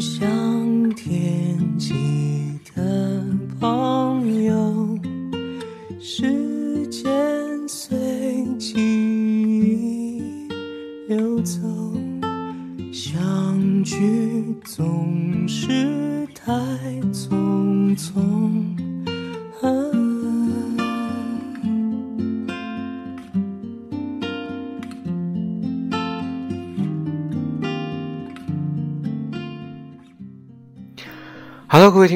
[0.00, 2.25] 向天际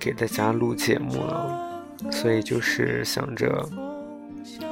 [0.00, 3.68] 给大家录节目了，所以就是想着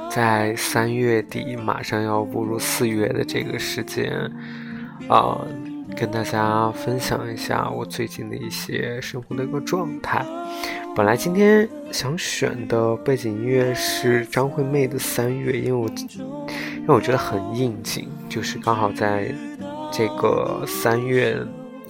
[0.09, 4.11] 在三月底马上要步入四月的这个时间，
[5.07, 5.37] 啊，
[5.95, 10.25] 跟大家分享一下我最近的一些生活的一个状态。
[10.95, 15.87] 本来今天想选的背景音乐是张惠妹的《三月》，因为我
[16.77, 19.31] 因为我觉得很应景，就是刚好在
[19.91, 21.37] 这个三月。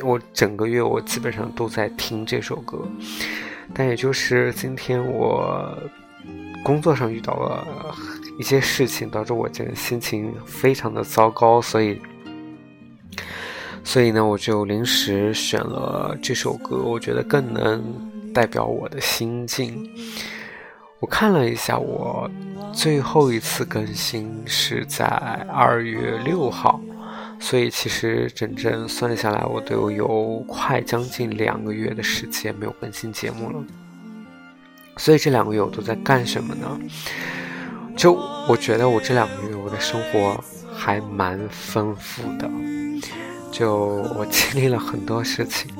[0.04, 2.88] 我整个月我基本上都在听这首歌，
[3.74, 5.78] 但也就是今天我
[6.64, 7.96] 工作上遇到了
[8.40, 12.02] 一些事情，导致我这个心情非常的糟糕，所以，
[13.84, 17.84] 所以呢，我就临时选了这首歌，我觉得更能
[18.34, 19.90] 代表我的心境。
[21.00, 22.30] 我看了一下，我
[22.74, 25.06] 最后一次更新是在
[25.50, 26.80] 二月六号。
[27.40, 33.64] 所以其实整整算下来，我都有快将近两个月的时间没有更新节目了。
[34.98, 36.80] 所以这两个月我都在干什么呢？
[37.96, 38.14] 就
[38.48, 42.50] 我觉得我这两个月我的生活还蛮丰富的，
[43.52, 43.76] 就
[44.18, 45.74] 我经历了很多事情。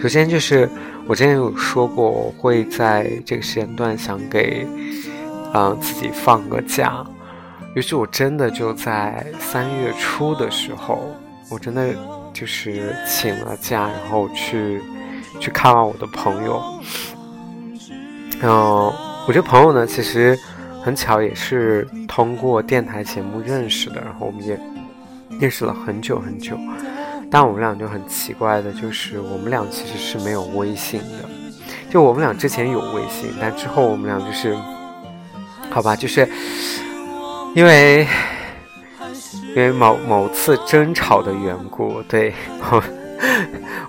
[0.00, 0.68] 首先就是
[1.06, 4.66] 我之前有说过，我会在这个时间段想给
[5.52, 7.04] 啊自己放个假。
[7.74, 11.14] 于是我真的就在三月初的时候，
[11.48, 11.94] 我真的
[12.32, 14.82] 就是请了假，然后去
[15.38, 16.60] 去看望我的朋友。
[18.42, 18.92] 嗯，
[19.28, 20.36] 我这朋友呢，其实
[20.82, 24.58] 很巧，也是通过电台节目认识的，然后我们也
[25.38, 26.58] 认识了很久很久。
[27.30, 31.28] 但我们俩就很奇怪的，就是我们俩其实是没有微信的。
[31.88, 34.56] 就我们俩之前有微信，但之后我们俩就是，
[35.70, 36.28] 好吧，就是。
[37.54, 38.06] 因为
[39.48, 42.32] 因为某某次争吵的缘故，对
[42.70, 42.82] 我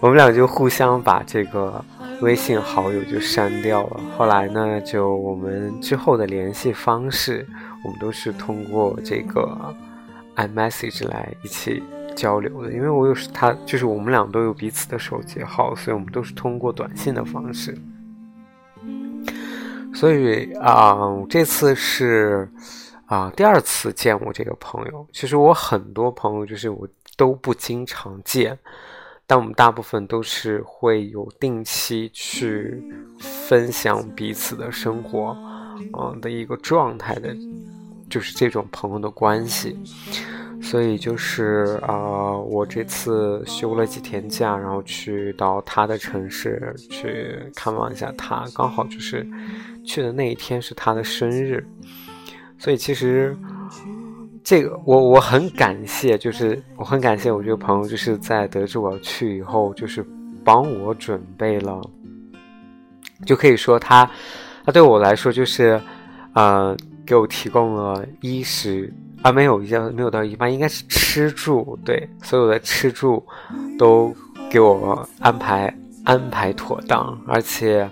[0.01, 1.83] 我们俩就互相把这个
[2.21, 3.99] 微信好友就删掉了。
[4.17, 7.47] 后来呢，就我们之后的联系方式，
[7.83, 9.55] 我们都是通过这个
[10.35, 11.83] iMessage 来一起
[12.15, 12.71] 交流的。
[12.73, 17.77] 因为我有他，就是我们俩都有彼此的手机号，所以我们都是通过短信的方式。
[19.93, 20.97] 所以啊，
[21.29, 22.49] 这次是。
[23.11, 28.57] 啊，第二次见我这个朋友，其实我很多朋友就是我都不经常见，
[29.27, 32.81] 但我们大部分都是会有定期去
[33.19, 35.35] 分享彼此的生活，
[35.99, 37.35] 嗯的一个状态的，
[38.09, 39.77] 就是这种朋友的关系。
[40.61, 49.27] 所以就是啊，我这次休了几天假，然后去到他的城市去看望一下他，刚好就是
[49.83, 51.67] 去的那一天是他的生日。
[52.61, 53.35] 所以其实，
[54.43, 60.05] 这个我我很感谢，就是我很感谢我这个朋友，就是在得知我要去以后，就是
[60.43, 61.81] 帮我准备了，
[63.25, 64.07] 就可以说他，
[64.63, 65.81] 他对我来说就是，
[66.33, 68.93] 呃，给我提供了衣食
[69.23, 73.25] 啊，没有一没有到一半，应该是吃住，对，所有的吃住
[73.79, 74.15] 都
[74.51, 75.75] 给我安排
[76.05, 77.89] 安排妥当，而且。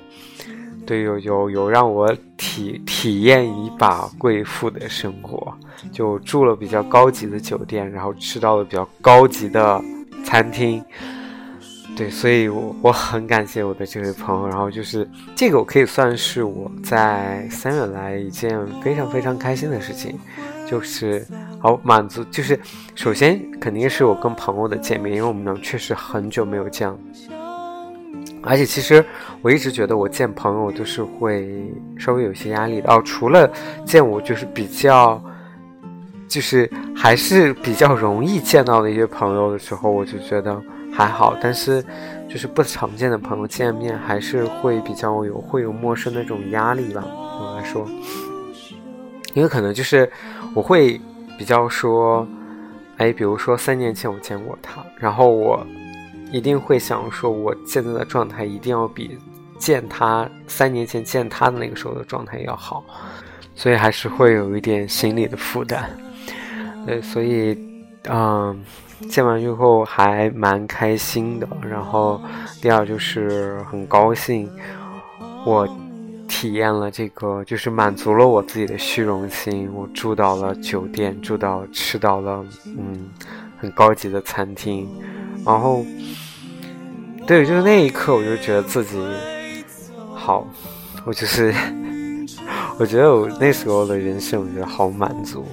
[0.89, 5.55] 对，有有有让我体体验一把贵妇的生活，
[5.91, 9.79] 就住了比较高级的酒店，然后吃到了比较高级的
[10.25, 10.83] 餐厅。
[11.95, 14.47] 对，所以我我很感谢我的这位朋友。
[14.47, 20.17] 然后就是这个，我可以算是我在三月来一件非常非常开心的事情，
[20.65, 21.23] 就是
[21.59, 22.23] 好满足。
[22.31, 22.59] 就是
[22.95, 26.97] 首先肯定是我跟朋友的见面，因为我们俩确实很久没有见了。
[28.41, 29.03] 而且其实
[29.41, 33.01] 我一直觉得我见朋友都是会稍微有些压力的哦。
[33.03, 33.51] 除了
[33.85, 35.21] 见我就是比较，
[36.27, 40.61] 就是还是比较容易见到的一些朋友的时候，我就觉得
[40.93, 41.35] 还好。
[41.41, 41.83] 但是
[42.29, 47.03] 就是不常见的朋友见面，还是会比较有会有陌生的那种压力吧。
[47.05, 47.85] 我来说，
[49.33, 50.09] 因为可能就是
[50.53, 50.99] 我会
[51.37, 52.27] 比较说，
[52.97, 55.65] 哎，比如说三年前我见过他，然后我
[56.31, 59.17] 一定会想说，我现在的状态一定要比
[59.57, 62.83] 见他三年前见他的那个时候的状态要好，
[63.55, 65.89] 所以还是会有一点心理的负担。
[66.85, 67.57] 对，所以，
[68.09, 68.63] 嗯。
[69.09, 72.21] 见完之后还蛮开心的，然后
[72.61, 74.51] 第二就是很高兴，
[75.45, 75.65] 我
[76.27, 79.71] 体验了这个，就是满足了我自己的虚荣心。
[79.73, 83.09] 我住到了酒店，住到吃到了嗯
[83.57, 84.85] 很高级的餐厅，
[85.45, 85.85] 然后
[87.27, 88.97] 对，就是那一刻我就觉得自己
[90.13, 90.47] 好，
[91.05, 91.53] 我就是
[92.77, 95.45] 我觉得我那时候的人生，我觉得好满足。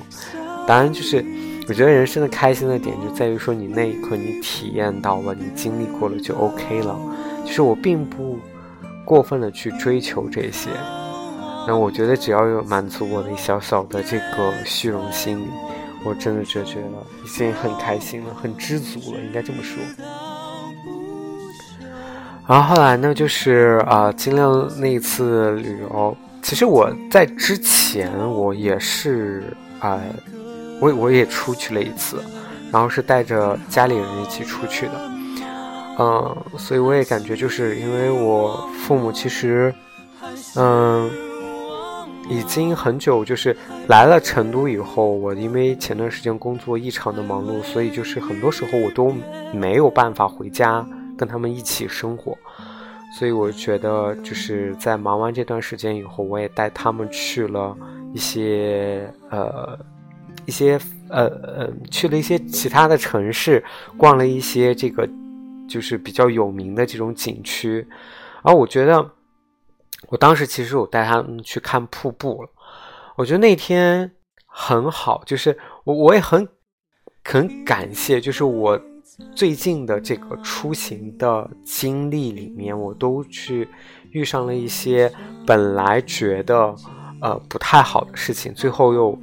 [0.66, 1.24] 当然就是。
[1.68, 6.96] 我觉得人生的开心的点就在于说，你那一刻你体验到了，你经历过了就 OK 了。
[7.44, 8.38] 就是我并不
[9.04, 10.70] 过分的去追求这些，
[11.66, 15.44] 那我觉得只要有满足我的小小的这个虚荣心，
[16.06, 16.87] 我真的就觉得
[17.25, 19.76] 已经很开心了，很知足了，应该这么说。
[22.47, 30.00] 然后后来呢，就是啊，经历了那一次旅游，其实我在之前我也是啊。
[30.79, 32.23] 我我也出去了一次，
[32.70, 34.93] 然后是带着家里人一起出去的，
[35.99, 39.75] 嗯，所以我也感觉就是因为我父母其实，
[40.55, 41.11] 嗯，
[42.28, 43.56] 已经很久就是
[43.88, 49.14] 来了成都以后，我因为前段时间工作异常的忙碌，所以就是很多时候我都
[49.52, 50.87] 没有办法回家
[51.17, 52.37] 跟他们一起生活，
[53.19, 57.76] 所以我觉得就是在忙完这段时间以后，我也带他们去了
[58.12, 59.79] 一些呃。
[60.44, 63.64] 一些呃呃，去了一些其他的城市，
[63.96, 65.08] 逛了一些这个
[65.69, 67.84] 就是比较有名的这种景区，
[68.43, 69.05] 而我觉得
[70.08, 72.49] 我当时其实我带他们去看瀑布了，
[73.17, 74.11] 我觉得那天
[74.47, 76.47] 很好，就是我我也很
[77.25, 78.81] 很感谢，就是我
[79.35, 83.69] 最近的这个出行的经历里面，我都去
[84.11, 85.12] 遇上了一些
[85.47, 86.75] 本来觉得
[87.20, 89.19] 呃不太好的事情，最后又。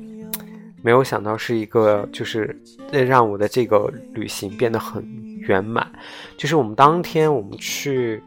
[0.85, 5.01] 没有想到是一个，就是让我的这个旅行变得很
[5.39, 5.89] 圆满。
[6.37, 8.21] 就是我们当天我们去，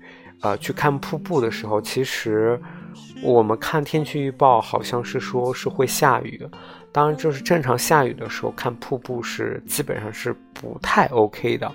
[0.46, 2.60] 呃，去看瀑布的时候，其实
[3.20, 6.48] 我们看天气预报好像是说是会下雨。
[6.92, 11.70] 当然，就是正常下雨的时候看瀑布是基本上是不太 OK 的。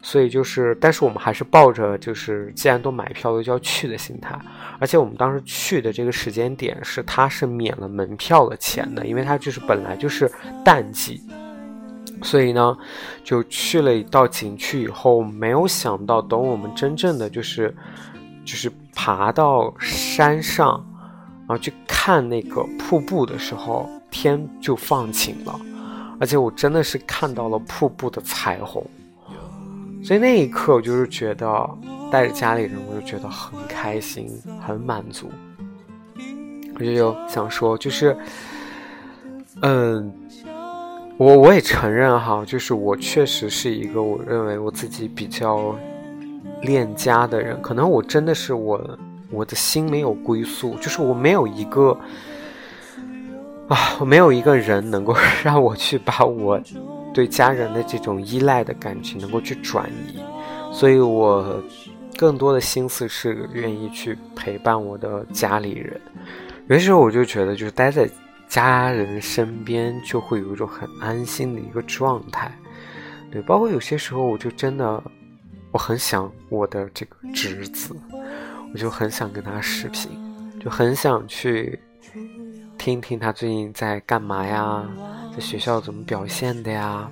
[0.00, 4.38] 所以就是，但是我们还是抱着就是既然都买票了就要去的心态，
[4.78, 10.30] 而且我们当时去的这个时间点是它是免了门票的钱的，因为它就是本来就是
[10.64, 11.20] 淡季，
[12.22, 12.76] 所以呢
[13.22, 17.74] 就去了一到景区以后，没有想到等我们真正的就是
[18.44, 20.84] 就是爬到山上，
[21.46, 25.60] 然后去看那个瀑布的时候，天就放晴了，
[26.20, 28.84] 而且我真的是看到了瀑布的彩虹。
[30.00, 31.78] 所以那一刻，我就是觉得
[32.10, 34.30] 带着家里人，我就觉得很开心，
[34.64, 35.28] 很满足。
[36.78, 38.16] 我就想说，就是，
[39.62, 40.12] 嗯，
[41.18, 45.76] 我我也承认哈，就是我确实是一个我认为我自己比较
[46.62, 47.60] 恋家的人。
[47.60, 48.98] 可能我真的是我
[49.30, 51.94] 我的心没有归宿，就是我没有一个
[53.68, 56.58] 啊，我没有一个人能够 让我去把我。
[57.14, 60.20] 对家人的这种依赖的感情能够去转移，
[60.72, 61.60] 所以我
[62.16, 66.00] 更多的心思是愿意去陪伴我的家里人。
[66.68, 68.08] 有些时候我就觉得，就是待在
[68.48, 72.50] 家人身边，就会有一种很安心的一个状态。
[73.30, 75.02] 对，包括有些时候，我就真的
[75.70, 77.94] 我很想我的这个侄子，
[78.72, 80.10] 我就很想跟他视频，
[80.60, 81.78] 就很想去。
[82.78, 84.88] 听听他最近在干嘛呀，
[85.34, 87.10] 在学校怎么表现的呀？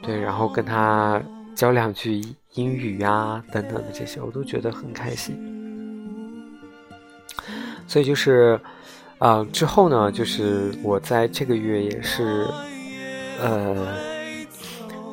[0.00, 1.20] 对，然后跟他
[1.54, 2.22] 教两句
[2.54, 5.36] 英语呀，等等的这些，我都觉得很开心。
[7.88, 8.58] 所以就是，
[9.18, 12.46] 呃，之后呢，就是我在这个月也是，
[13.40, 13.96] 呃，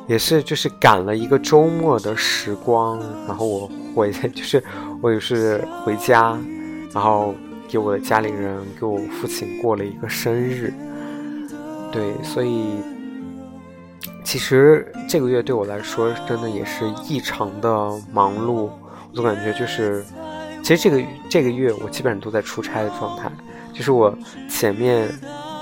[0.06, 4.62] 也是就是赶了一个周末的时光，然后我回， 就是
[5.00, 6.38] 我也是回家，
[6.92, 7.34] 然后。
[7.66, 10.72] 给我的家里人，给我父亲过了一个生日，
[11.90, 12.66] 对，所以
[14.22, 17.68] 其实这个月对我来说，真的也是异常的
[18.12, 18.52] 忙碌。
[18.52, 20.04] 我总感觉就是，
[20.62, 23.32] 其实这个这个月我基本上都在出差的状态。
[23.74, 24.16] 就是我
[24.48, 25.08] 前面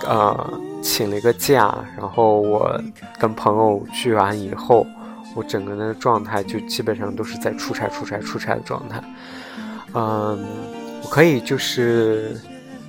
[0.07, 2.79] 呃请了一个假，然后我
[3.19, 4.87] 跟朋友聚完以后，
[5.35, 9.03] 我整个的状态就基本上都是在出差、出差、出差的状态。
[9.95, 10.45] 嗯，
[11.03, 12.37] 我可以就是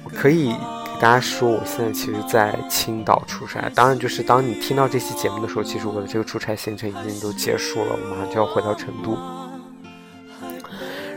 [0.03, 0.49] 我可以
[0.95, 3.69] 给大家说，我现在其实，在青岛出差。
[3.73, 9.17] 当然，就是当你听到这期节目的时候，其实我的这个出差行程已经都结束了，我马上就要回到成都。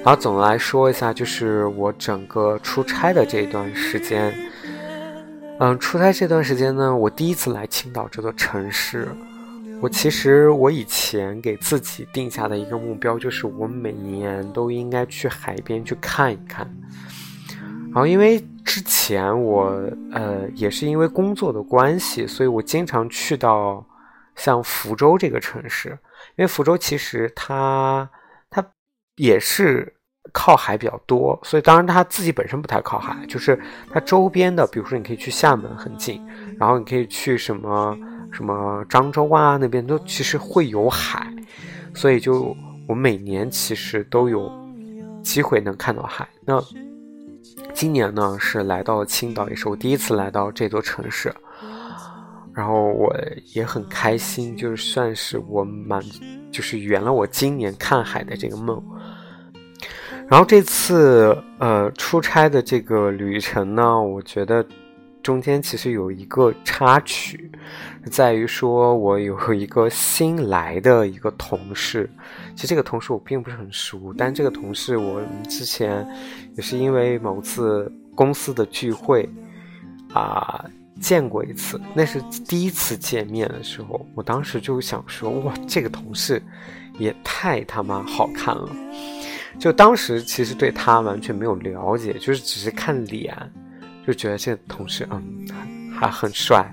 [0.06, 4.32] 然后总的来说一下，就是我整个出差的这段时间，
[5.58, 9.08] 嗯，出差这段时间呢，我第一次来青岛这座城市。
[9.80, 16.72] 我其实我以前给自己定下的一个目标，就是我每年都应该去海边去看一看。
[17.86, 19.72] 然后因为之前我
[20.12, 23.84] 呃也是因为工作的关系，所以我经常去到
[24.36, 25.98] 像福州这个城市，
[26.36, 28.08] 因为福州其实它
[28.48, 28.64] 它
[29.16, 29.94] 也是。
[30.38, 33.58] 靠海比较多，所以当然它自己本身不太靠海，就是
[33.90, 36.22] 它周边的，比如说你可以去厦门很近，
[36.58, 37.96] 然后你可以去什么
[38.30, 41.26] 什么漳州啊那边都其实会有海，
[41.94, 42.54] 所以就
[42.86, 44.52] 我每年其实都有
[45.22, 46.28] 机会能看到海。
[46.44, 46.62] 那
[47.72, 51.34] 今年呢是来到了青岛，也是我第一次来到这座城市，
[52.52, 53.10] 然后我
[53.54, 56.02] 也很开心，就是算是我满
[56.52, 58.82] 就是圆了我今年看海的这个梦。
[60.28, 64.66] 然后这次呃出差的这个旅程呢，我觉得
[65.22, 67.50] 中间其实有一个插曲，
[68.10, 72.10] 在于说我有一个新来的一个同事，
[72.56, 76.06] 其实这个同事我并不是很熟，但这个同事我之前
[76.56, 79.28] 也是因为某次公司的聚会
[80.12, 80.64] 啊
[81.00, 86.42] 见过一次，那是第一次见面的时候，我当时就想说哇，这个同事
[86.98, 88.68] 也太他妈好看了。
[89.58, 93.34] 就当时其实对他完全没有了解，就是只是看脸，
[94.06, 95.22] 就觉得这同事嗯
[95.92, 96.70] 还很帅。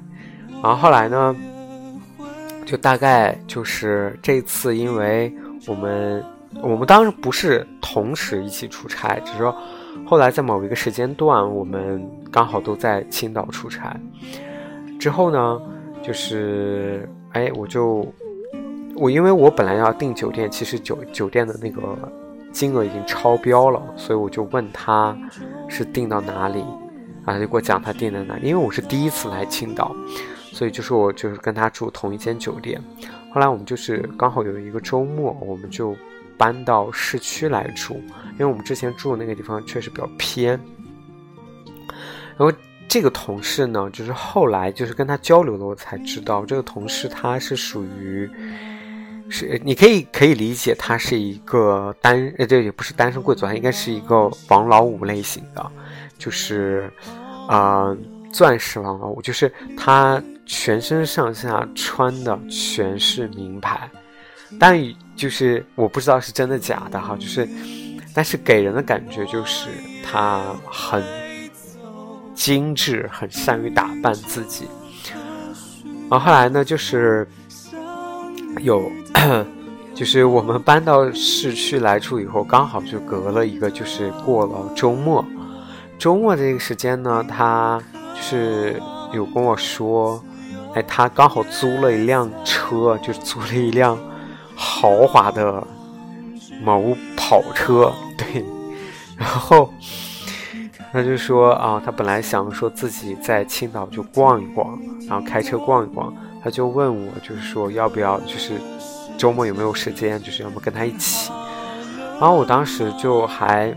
[0.61, 1.35] 然后后来呢，
[2.65, 5.33] 就大概就是这次，因为
[5.65, 6.23] 我们
[6.61, 9.55] 我们当时不是同时一起出差，只是说
[10.05, 13.97] 后来在某一个时间段，我们刚好都在青岛出差。
[14.99, 15.61] 之后呢，
[16.03, 18.05] 就是哎，我就
[18.95, 21.97] 我因为我本来要订酒店，其实酒酒店的那个。
[22.53, 25.17] 金额已经超标了，所以我就问他
[25.67, 26.63] 是订到哪里，
[27.25, 28.37] 啊，就给我讲他订在哪。
[28.37, 29.93] 因为我是第一次来青岛，
[30.51, 32.79] 所以就是我就是跟他住同一间酒店。
[33.33, 35.95] 后来我们就是刚好有一个周末，我们就
[36.37, 37.95] 搬到市区来住，
[38.33, 40.51] 因为我们之前住的那个地方确实比较偏。
[42.37, 42.53] 然后
[42.87, 48.29] 这个同事呢，就是后来就是跟他交流了，我才知道这个同事他是属于。
[49.35, 55.71] 是，你可以可以理解，他是一个单，呃，这也不是单身贵族，他应该是一个王老五类型的，
[56.19, 56.87] 就是，
[57.49, 57.97] 呃，
[58.31, 63.89] 钻石王老五，就是他全身上下穿的全是名牌，
[64.59, 64.79] 但
[65.15, 67.49] 就是我不知道是真的假的哈，就是，
[68.13, 69.67] 但是给人的感觉就是
[70.03, 71.03] 他很
[72.35, 74.67] 精致，很善于打扮自己，
[76.07, 77.27] 然后后来呢，就是
[78.61, 78.91] 有。
[79.93, 85.23] 就是我们搬到市区来住以后，刚好就隔了一个，就是过了周末。
[85.99, 87.79] 周末这个时间呢，他
[88.15, 88.81] 就是
[89.13, 90.19] 有跟我说，
[90.73, 93.95] 哎，他刚好租了一辆车，就是租了一辆
[94.55, 95.65] 豪华的
[96.63, 98.43] 某跑车，对。
[99.15, 99.71] 然后
[100.91, 106.11] 他就说啊，他本来想说自己在青岛就逛一逛，然后开车逛一逛，
[106.43, 108.53] 他就问我，就是说要不要，就是。
[109.15, 110.21] 周末有没有时间？
[110.21, 111.31] 就是要么跟他一起。
[112.19, 113.73] 然后我当时就还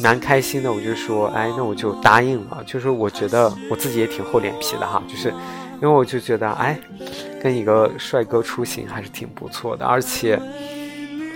[0.00, 2.62] 蛮开心的，我就说，哎，那我就答应了。
[2.66, 5.28] 就是我觉得我自己也挺厚脸皮的哈，就是
[5.80, 6.76] 因为我就觉得，哎，
[7.40, 10.38] 跟一个帅哥出行还是挺不错的，而且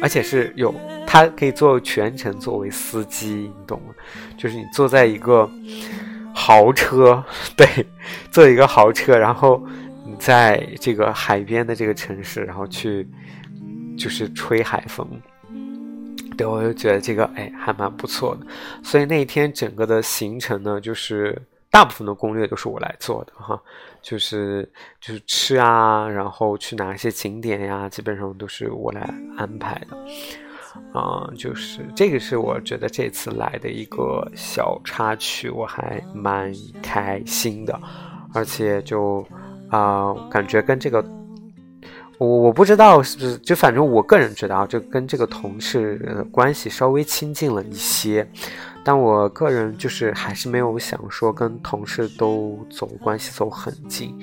[0.02, 0.75] 而且是有
[1.07, 3.95] 他可以做全程作为司机，你懂吗？
[4.37, 5.49] 就是你坐在一个
[6.35, 7.23] 豪车，
[7.57, 7.87] 对，
[8.33, 9.62] 坐一个豪车，然后。
[10.20, 13.08] 在这个海边的这个城市，然后去
[13.96, 15.08] 就是吹海风，
[16.36, 18.46] 对我就觉得这个哎还蛮不错的。
[18.84, 23.58] 所以那一天整个的行程呢，就是大部分的攻略都是我来做的哈，
[24.02, 29.00] 就是就是吃啊，然后去哪些景点呀，基本上都是我来
[29.38, 29.96] 安排的。
[30.92, 37.80] 啊，就是这个是我觉得这次来的一个小插曲，我还蛮开心的，
[38.34, 39.26] 而且就。
[39.70, 41.04] 啊，感觉跟这个，
[42.18, 48.28] 我我不知道是不是，就反正我个人觉得啊，就跟这个同事关系稍微亲近了一些。
[48.82, 54.18] 但我个人就是还是没有想说跟同事都走关系走很近，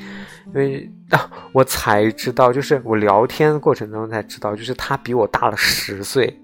[0.47, 6.35] 因为 啊，我才知道，就是我聊天过程中才知道，就是他比我大了十岁。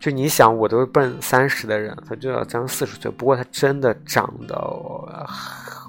[0.00, 3.10] 就你想，我都奔三十的人，他就要将近四十岁。
[3.10, 4.56] 不过他真的长得，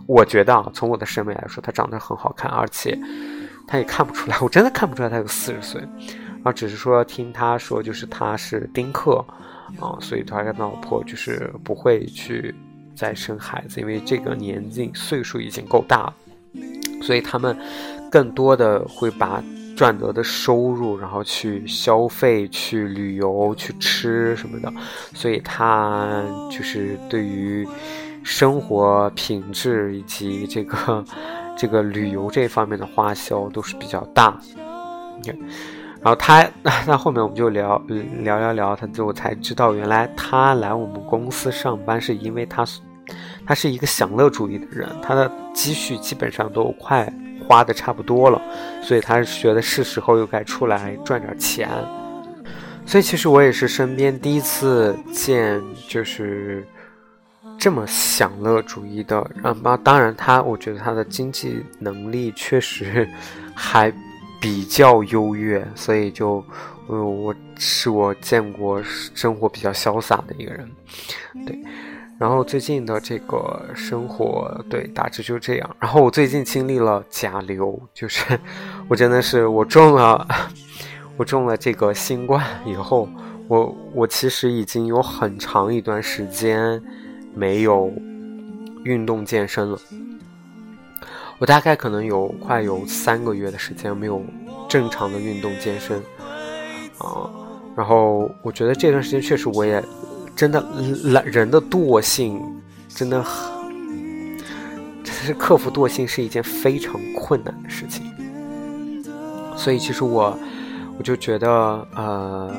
[0.08, 2.98] 我觉得啊，从我的审美来说，他长得很好看，而且
[3.68, 5.80] 他也看不出来，我真的看不出来他有四十岁。
[5.80, 9.24] 然后只是说听他说，就是他是丁克。
[9.82, 12.56] 啊，所以他跟老婆就是不会去
[12.96, 16.14] 再生孩子，因为这个年纪岁数已经够大了，
[17.02, 17.56] 所以他们
[18.10, 19.44] 更多的会把
[19.76, 24.72] 赚得的收入，然后去消费、去旅游、去吃什么的，
[25.14, 27.68] 所以他就是对于
[28.28, 31.02] 生活品质以及这个
[31.56, 34.38] 这个旅游这方面的花销都是比较大。
[36.02, 36.46] 然后他，
[36.86, 37.82] 那后面我们就聊
[38.20, 42.66] 聊聊聊，他就才知道，原来他来我们公司上班是因为他，
[43.46, 47.12] 他是一个享乐主义的人，他的积蓄基本上都快
[47.48, 48.42] 花的差不多了，
[48.84, 51.70] 所以他觉得是时候又该出来赚点钱。
[52.86, 56.68] 所以其实我也是身边第一次见，就是
[57.58, 59.30] 这么享乐主义的。
[59.42, 63.08] 然后当然他，我觉得他的经济能力确实
[63.54, 63.94] 还。
[64.40, 66.46] 比较优越，所以就，
[66.88, 70.72] 呃，我是我见过生活比较潇洒的一个人，
[71.44, 71.60] 对。
[72.20, 75.76] 然后最近的这个生活，对，大致就这样。
[75.80, 78.40] 然后我最近经历了甲流，就是
[78.88, 80.28] 我真的是我中了，
[81.18, 83.10] 我中了这个新冠以后，
[83.48, 86.80] 我我其实已经有很长一段时间
[87.38, 87.94] 没有
[88.84, 89.78] 运动健身了。
[91.40, 94.24] 我大概可能有快有三个月的时间没有
[94.68, 96.00] 正常的运动健身，
[96.98, 97.30] 啊，
[97.76, 99.84] 然后我觉得这段时间确实我也
[100.36, 100.60] 真的
[101.04, 102.42] 懒人的惰性
[102.90, 103.68] 真的很，
[105.04, 108.12] 真的是克服惰性是一件非常困难的事情，
[109.56, 110.36] 所以其实我
[110.98, 111.50] 我就觉得
[111.96, 112.52] 呃，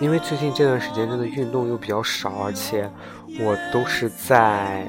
[0.00, 2.90] 因为最近这段时间真的运动又比较少，而且
[3.40, 4.86] 我都是在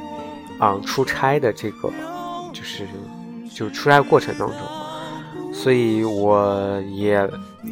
[0.59, 1.91] 啊出差的这个。
[2.53, 2.87] 就是
[3.53, 4.57] 就出差过程当中，
[5.53, 7.19] 所以我也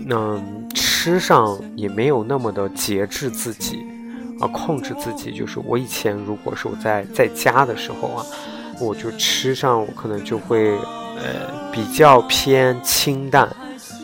[0.08, 3.84] 嗯吃上也没有那么的节制自己
[4.40, 5.32] 啊，控制自己。
[5.32, 8.24] 就是我以前如果是我在在家的时候啊，
[8.80, 10.78] 我就吃上我可能就会
[11.18, 13.50] 呃比较偏清淡，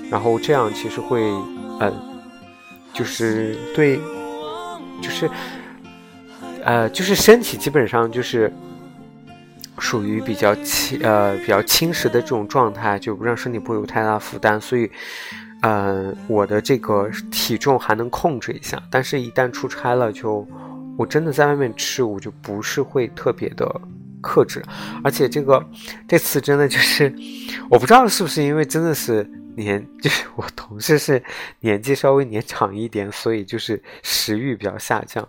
[0.09, 1.21] 然后这样其实会
[1.79, 1.93] 嗯
[2.91, 3.99] 就是对
[4.99, 5.29] 就是
[6.63, 8.51] 呃就是身体基本上就是。
[9.79, 14.87] 属于比较轻呃比较轻食的这种状态，就不让身体不会有太大负担，所以，
[15.63, 18.79] 呃，我的这个体重还能控制一下。
[18.91, 20.47] 但是，一旦出差了，就
[20.99, 23.65] 我真的在外面吃，我就不是会特别的
[24.21, 24.63] 克制。
[25.03, 25.65] 而且，这个
[26.07, 27.11] 这次真的就是，
[27.67, 31.23] 我不知道是不是因为真的是年，就是 我同事是
[31.61, 35.27] 年纪稍微年长一点，所以就是食欲比较下降。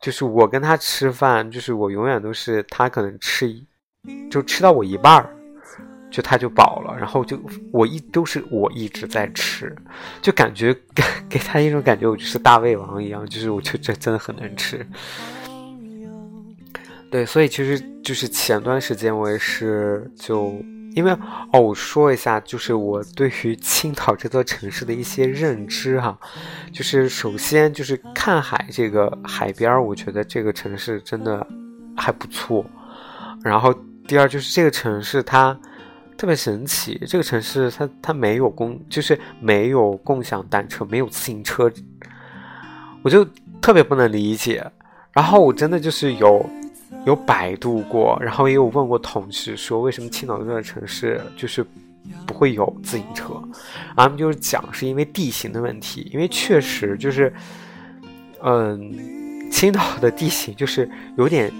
[0.00, 3.52] 就是我跟他吃饭，就是我永远都是他可能吃，
[4.30, 5.28] 就吃到我一半儿，
[6.10, 7.38] 就他就饱了，然后就
[7.72, 9.74] 我一都是我一直在吃，
[10.22, 14.86] 就感觉给给他一种感觉，我就是大胃王一样，就是我就这真的很能吃。
[17.10, 20.54] 对，所以其实就是前段时间我也是就。
[20.98, 21.12] 因为
[21.52, 26.18] 哦，我说一下，就是我对于青岛这座城市的一些认知哈，
[26.72, 31.46] 就是首先就是看海这个海边儿，我觉得这个城市真的
[31.96, 32.66] 还不错。
[33.44, 33.72] 然后
[34.08, 35.56] 第二就是这个城市它
[36.16, 41.70] 特别神奇，这个城市它它没有共，就是没有共享单车，没有自行车，
[43.04, 43.24] 我就
[43.60, 44.68] 特别不能理解。
[45.12, 46.44] 然后我真的就是有。
[47.04, 51.64] 有百度过，然后也有问过同事，说为什么青岛这座城市就是
[52.26, 53.34] 不会有自行车？
[53.96, 57.32] 他们就是讲是因为地形的问题，因为确实就是，
[58.42, 61.52] 嗯，青岛的地形就是有点，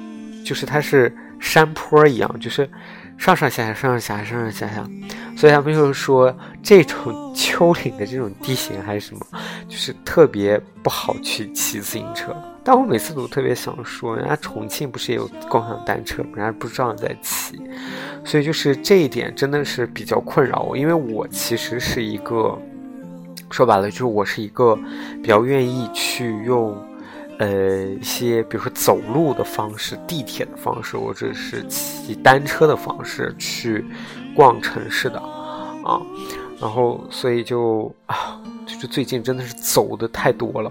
[0.44, 2.68] 就是它是山坡一样，就是
[3.16, 4.90] 上上下下、上上下下、上上下下，
[5.36, 9.26] 所以他们就是说这种 丘陵的这种地形还是什么，
[9.68, 12.34] 就是特别不好去骑自行车。
[12.70, 17.58] 但我每次都特别想说，人家重庆不是也有共享单车，人家不知道在骑，
[18.22, 22.58] 所以就是这一点真的是比较困扰我，因为我其实是一个，
[23.50, 24.78] 说白了就是我是一个
[25.22, 26.76] 比较愿意去用，
[27.38, 33.82] 呃一些比如说走路的方式、地铁的方式，或者是骑单车的方式去
[34.34, 35.98] 逛城市的啊，
[36.60, 40.70] 然后所以就啊，就是最近真的是走的太多了。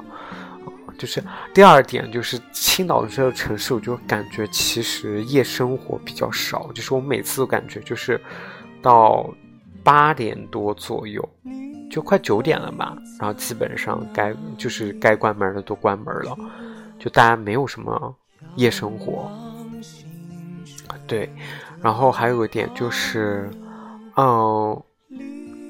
[0.97, 8.19] 就是第二点，就是青岛这个城市，我就感觉其实夜生活比较少，就是我每次都感觉就是
[8.81, 9.29] 到
[9.83, 11.23] 八点多左右，
[11.91, 16.35] 就快九点了吧，然后基本上该就是该关门的都关门了，
[16.97, 18.15] 就大家没有什么
[18.55, 19.31] 夜生活。
[21.05, 21.29] 对，
[21.81, 23.49] 然后还有一点就是，
[24.15, 24.83] 嗯，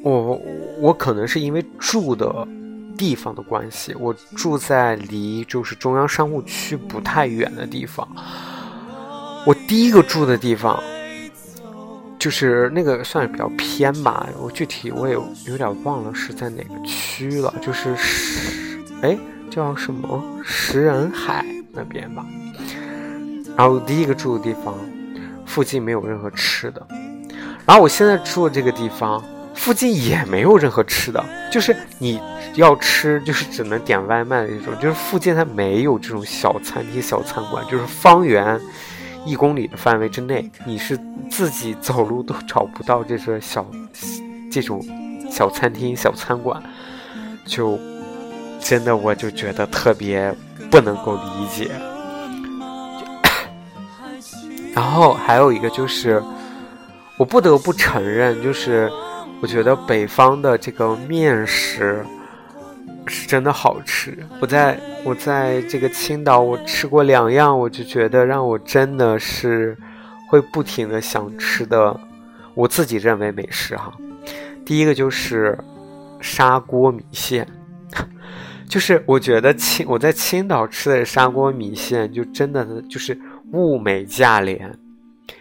[0.04, 0.42] 我
[0.80, 2.48] 我可能是因为住的。
[2.98, 8.08] 地方的关系，我住在离就是中央商务区不太远的地方。
[9.46, 10.82] 我第一个住的地方，
[12.18, 15.14] 就是那个算是比较偏吧，我具体我也
[15.46, 19.18] 有点忘了是在哪个区了，就是石，哎，
[19.50, 22.26] 叫什么石人海那边吧。
[23.56, 24.76] 然后第一个住的地方，
[25.46, 26.86] 附近没有任何吃的。
[27.66, 29.24] 然后我现在住的这个地方。
[29.58, 32.22] 附近也没有任何吃的，就是你
[32.56, 34.74] 要吃，就是只能点外卖的那种。
[34.80, 38.58] 就是附近它没有这种小餐厅、小餐馆，就是方圆
[39.26, 40.98] 一公里的范围之内，你是
[41.30, 43.66] 自己走路都找不到这个小
[44.50, 44.82] 这种
[45.30, 46.64] 小餐厅、小餐馆，
[47.46, 47.78] 就
[48.62, 50.34] 真的我就觉得特别
[50.72, 51.70] 不能够理解。
[54.74, 56.24] 然后还有一个就是，
[57.18, 58.90] 我不得不承认，就是。
[59.40, 62.04] 我觉得北方的这个面食
[63.06, 64.18] 是真的好吃。
[64.42, 69.78] 我在我在这个青岛，我吃过两样，我就觉得让我真的是
[70.28, 71.98] 会不停的想吃的。
[72.56, 73.96] 我自己认为美食哈，
[74.66, 75.56] 第一个就是
[76.20, 77.48] 砂锅米线，
[78.68, 83.16] 就是我觉得青我在青岛吃的砂锅米线，就真的就是
[83.54, 84.76] 物美价廉，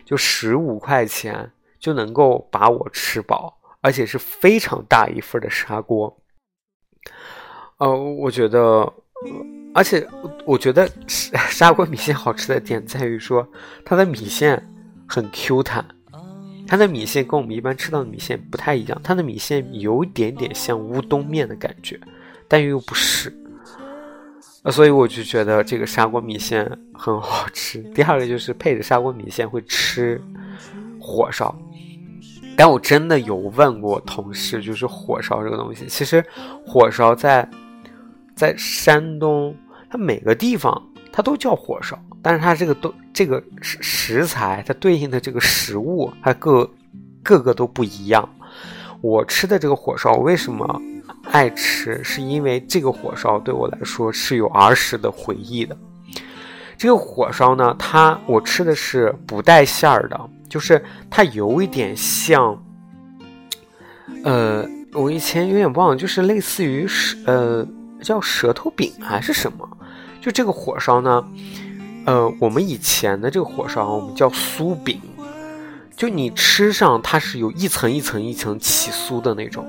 [0.05, 3.56] 就十五块钱就能够把我吃饱。
[3.87, 6.13] 而且是非常大一份的砂锅，
[7.79, 8.93] 呃，我觉得，
[9.73, 10.05] 而且
[10.45, 13.47] 我觉得砂锅米线好吃的点在于说，
[13.85, 14.61] 它的米线
[15.07, 15.87] 很 Q 弹，
[16.67, 21.97] 它的米线跟我们一般吃到的米线不太一样，它的米线有一点点像乌冬面的感觉，
[22.49, 23.33] 但又不是，
[24.73, 27.81] 所以我就觉得这个砂锅米线很好吃。
[27.95, 30.21] 第二个就是配着砂锅米线会吃
[31.01, 31.57] 火烧。
[32.57, 36.25] 但我真的有问过同事，就是火烧这个东西，其实
[36.67, 37.47] 火烧在
[38.35, 39.55] 在山东，
[39.91, 46.69] 它每个地方它都叫火烧，但是它这个都这个食食材，它对应的这个食物，它各
[47.23, 48.29] 各个都不一样。
[49.03, 50.81] 我吃的这个火烧，为什么
[51.31, 52.03] 爱吃？
[52.03, 55.77] 是因为这个火烧对我来说是有儿时的回忆的。
[56.79, 60.19] 这个火烧呢，它我吃的是不带馅儿的。
[60.49, 62.63] 就是它有一点像，
[64.25, 67.67] 呃，我以前有点忘了，就是类似于舌，呃，
[68.03, 69.69] 叫舌头饼还是什么？
[70.21, 71.25] 就这个火烧呢，
[72.05, 75.01] 呃，我们以前的这个火烧我们叫酥饼，
[75.97, 79.65] 就你吃上它是有一层一层一层起酥的那种，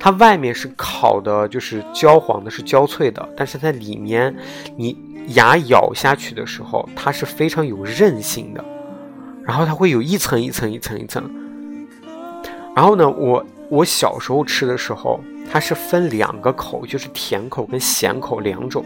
[0.00, 4.34] 它外面是烤的，就是焦黄的，是焦脆的，但是在里面
[4.76, 4.96] 你
[5.28, 8.64] 牙咬下去的时候，它是非常有韧性的。
[9.44, 11.22] 然后它会有一层一层一层一层。
[12.74, 18.84] 然后呢，我我小时候吃的时候，它是分两个口，就是甜口跟咸口两种。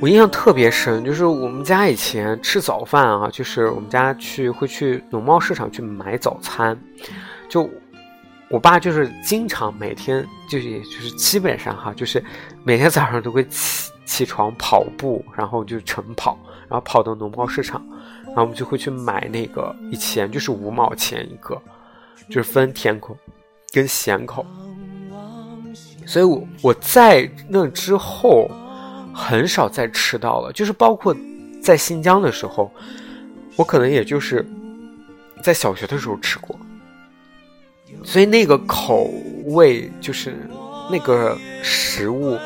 [0.00, 6.74] 我印象特别深，就是我们家以前吃早饭啊，就是我们家去会去农贸市场去买早餐，
[7.50, 7.68] 就
[8.48, 12.24] 我爸就是经常每天就是也就是基本上哈，就是
[12.64, 16.38] 每天早上都会起起床跑步，然后就晨跑，
[16.70, 17.84] 然后跑到农贸市场。
[18.26, 21.60] 然后我们就会去买那个，以前就是五毛钱一个，
[22.28, 23.16] 就是分甜口
[23.72, 24.46] 跟咸口。
[26.06, 28.48] 所以我我在那之后
[29.12, 31.14] 很少再吃到了，就是包括
[31.60, 32.70] 在新疆的时候，
[33.56, 34.46] 我可能也就是
[35.42, 36.56] 在小学的时候吃过。
[38.04, 39.10] 所以那个口
[39.46, 40.48] 味就是
[40.88, 42.38] 那个食物，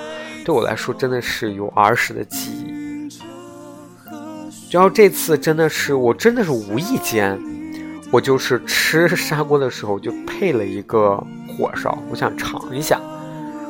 [0.46, 2.73] 对我来说真的是有儿时的记忆。
[4.74, 7.38] 然后这次真的是，我真的是无意间，
[8.10, 13.00] 我就是吃砂锅的时候就配了一个火烧，我想尝一下，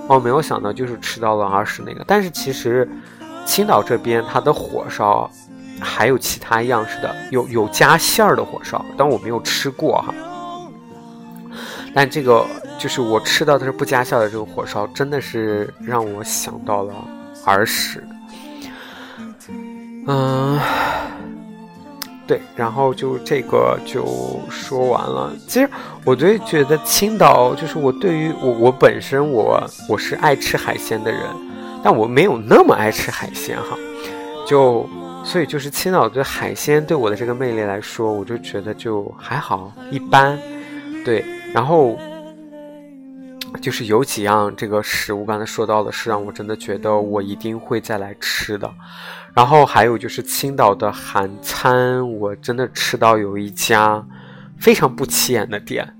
[0.08, 2.02] 哦，没有想到就是吃到了儿时那个。
[2.06, 2.88] 但是其实
[3.44, 5.30] 青岛这边它的火烧
[5.78, 10.14] 还有其他样式的，有有加馅儿的火烧，但我没有吃过哈。
[11.94, 12.46] 但这个
[12.78, 16.94] 就是我吃到的是不加馅的这个火烧，真的是让我想到了
[17.44, 18.02] 儿时。
[20.06, 20.60] 嗯，
[22.26, 24.06] 对，然后就这个就
[24.50, 25.32] 说完了。
[25.46, 25.68] 其实
[26.04, 31.20] 我最觉得青岛就是我对于我我本身我我是爱吃海鲜的人，
[31.82, 33.76] 但我没有那么爱吃海鲜哈，
[34.46, 34.88] 就
[35.24, 40.38] 所以就是青岛对海鲜对我的这个魅力来说，我就觉得就还好一般，
[41.04, 41.98] 对，然后。
[43.60, 48.72] 就是有几样这个食物，刚才说到的是让我真的觉得我一定会再来吃的。
[49.32, 54.04] 然后还有就是青岛的韩餐，我真的吃到有一家
[54.58, 55.96] 非常不起眼的店，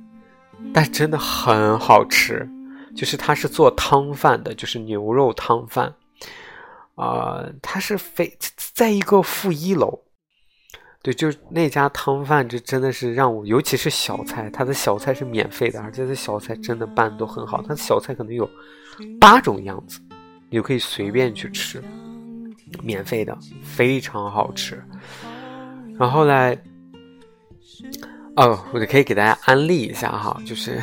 [0.73, 2.49] 但真的很好吃。
[2.95, 5.93] 就是它是做汤饭的，就是牛肉汤饭，
[6.95, 10.04] 啊，它是非在一个负一楼。
[11.05, 17.61] 对，就是那家汤饭，这真的是让我，尤其是小菜，它的小菜是免费的，而且这小菜真的拌的都很好。
[17.61, 18.49] 它的小菜可能有
[19.21, 20.01] 八种样子，
[20.49, 21.85] 你就可以随便去吃，
[22.83, 24.83] 免费的，非常好吃。
[25.99, 26.59] 然后嘞，
[28.37, 30.81] 哦，我就可以给大家安利一下哈，就是，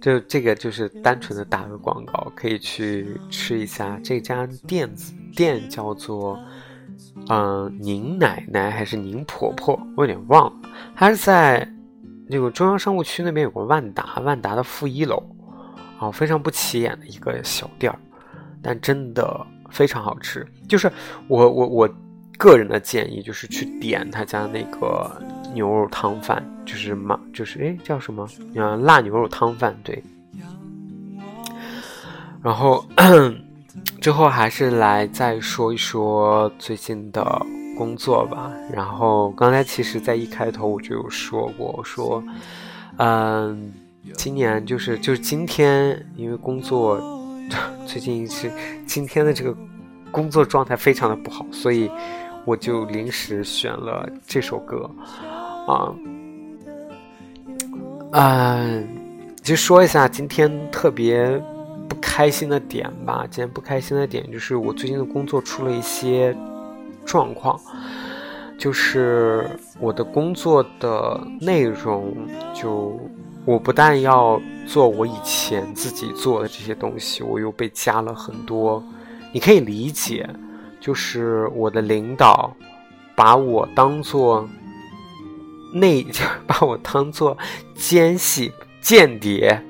[0.00, 6.40] 就这个就是单纯的打个广告，可以去吃一下这家店子，店叫做。
[7.30, 10.52] 嗯，宁奶奶还是宁婆婆，我有点忘了。
[10.94, 11.68] 还是在
[12.26, 15.22] 那个中央商务区那边有个万达，万达的负一楼，
[15.98, 17.98] 啊，非常不起眼的一个小店儿，
[18.62, 20.46] 但真的非常好吃。
[20.68, 20.90] 就是
[21.28, 21.88] 我我我
[22.38, 25.10] 个人的建议就是去点他家那个
[25.52, 28.26] 牛肉汤饭，就是嘛，就是哎叫什么？
[28.54, 30.02] 嗯，辣牛肉汤饭，对。
[32.42, 32.84] 然后。
[34.08, 37.22] 最后还是来再说一说最近的
[37.76, 38.50] 工作吧。
[38.72, 42.24] 然后刚才其实，在一开头我就有说过，我说，
[42.96, 43.70] 嗯，
[44.14, 46.98] 今年就是就是今天，因为工作
[47.84, 48.50] 最近是
[48.86, 49.54] 今天的这个
[50.10, 51.90] 工作状态非常的不好，所以
[52.46, 54.90] 我就临时选了这首歌，
[55.66, 55.92] 啊，
[58.12, 58.88] 嗯，
[59.42, 61.38] 就说一下今天特别。
[61.88, 66.36] 不开心的点吧，今天不开心的点就是我最近的工作出了一些
[67.04, 67.58] 状况，
[68.58, 69.48] 就是
[69.80, 72.14] 我的工作的内容，
[72.54, 73.00] 就
[73.44, 78.82] 我不但要做我以前自己做的这些东西，我又被加了很多。
[79.32, 80.28] 你可以理解，
[80.80, 82.54] 就是我的领导
[83.14, 84.48] 把我当做
[85.72, 86.04] 内，
[86.46, 87.36] 把我当做
[87.74, 89.62] 奸细间谍。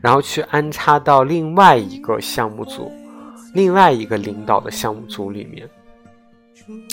[0.00, 2.90] 然后去安插到另外一个项目组，
[3.54, 5.68] 另外一个领导的项目组里面。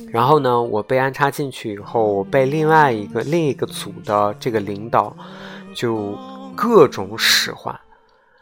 [0.10, 5.15] 然后呢，我被安插进去以后，我被另外一个另一个组的这个领导
[5.74, 6.17] 就
[6.56, 7.78] 各种使唤，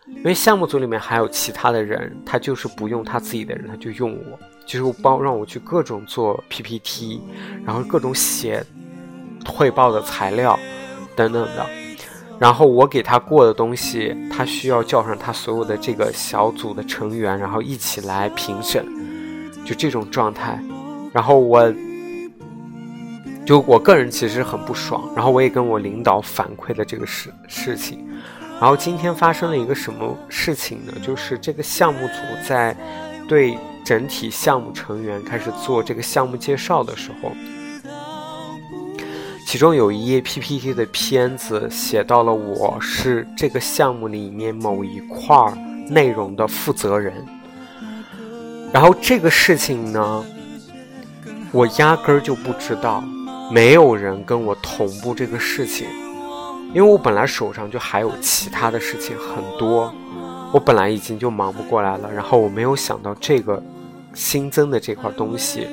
[0.07, 7.21] 因为项目组里面还有其他的人，他就是不用他自己的人，他就用我，就是帮让我去各种做 PPT，
[7.65, 8.63] 然后各种写
[9.45, 10.57] 汇报的材料
[11.15, 11.84] 等等的。
[12.37, 18.85] 然后我给他过的东西，他需要叫上他所有的这个小组的成员，然后一起来评审，
[19.65, 20.61] 就这种状态。
[21.13, 21.73] 然后我，
[23.45, 25.09] 就我个人其实很不爽。
[25.15, 28.05] 然后我也跟我领导反馈了这个事事情。
[28.59, 30.93] 然后今天发生了一个什么事情呢？
[31.01, 32.75] 就是这个项目组在
[33.29, 37.31] 对整体项目成员开始做这个项目介绍的时候。
[39.55, 45.33] 其中有一页 PPT 的片子写到了我是这个项目里面某一块
[45.87, 47.25] 内容的负责人，
[48.73, 50.25] 然后这个事情呢，
[51.53, 53.01] 我压根儿就不知道，
[53.49, 55.87] 没有人跟我同步这个事情，
[56.73, 59.89] 因为我本来手上就还有其他的事情很多，
[60.51, 63.63] 我本来已经就忙不过来了，然后我没有想到这个
[64.13, 65.65] 新增的这块东西。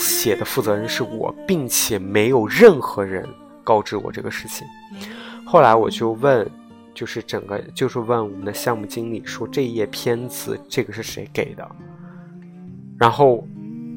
[0.00, 3.28] 写的负责人是我，并且没有任何人
[3.62, 4.66] 告知我这个事情。
[5.44, 6.50] 后来我就问，
[6.94, 11.70] 就是整个就是问我们的项目经理说这一页片子这个是谁给的？
[12.98, 13.46] 然后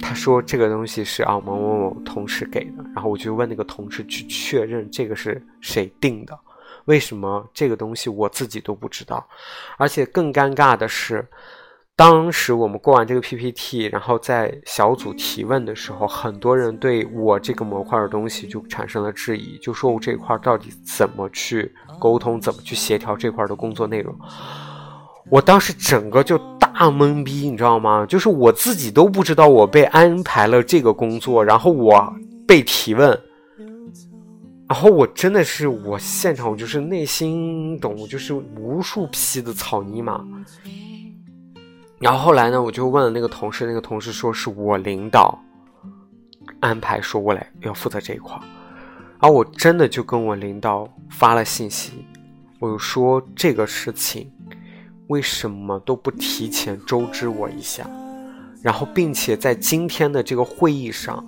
[0.02, 2.84] 他说这个东西是啊某某某同事给的。
[2.94, 6.38] 然后我就问那个同事去确认这个是谁定的？
[6.86, 9.26] 为什么这个东西我自己都不知道？
[9.78, 11.26] 而且更尴尬的是。
[11.96, 24.14] 当时我们过完这个 PPT，然后在小组提问的时候，很多人对我这个模块的东西就产生了质疑，就说我这块到底怎么去沟通，怎么去协调这块的工作内容。
[25.30, 28.04] 我当时整个就大懵逼，你知道吗？
[28.08, 32.12] 就是我自己都不知道我被安排了这个工作，然后我
[32.48, 33.10] 被提问，
[34.68, 40.26] 然后我真的是我现场，我就是内心懂，就是无数匹的草泥马。
[42.04, 45.40] 然后后来呢，我就问了那个同事，那个同事说是我领导
[46.60, 48.38] 安排说我来要负责这一块
[49.22, 52.06] 然后我真的就跟我领导发了信息，
[52.60, 54.30] 我说这个事情
[55.08, 57.90] 为什么都不提前周知我一下？
[58.62, 61.26] 然后，并且在今天的这个会议上，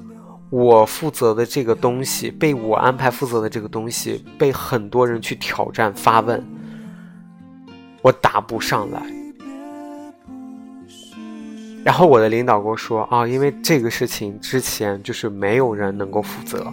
[0.49, 6.43] 我负责的这个东西被我安排负责的这个东西被很多人去挑战发问，
[8.01, 9.24] 我答不上来。
[11.85, 16.65] 然后我的领导跟我说啊，因为这个事情之前就是没有人能够负责，